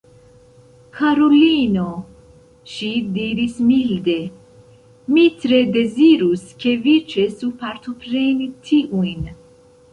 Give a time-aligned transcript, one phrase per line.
[0.99, 1.83] Karulino,
[2.75, 4.17] ŝi diris milde,
[5.13, 9.33] mi tre dezirus, ke vi ĉesu partopreni tiujn.